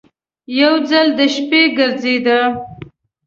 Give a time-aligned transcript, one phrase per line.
[0.59, 2.39] یو ځل د شپې ګرځېده.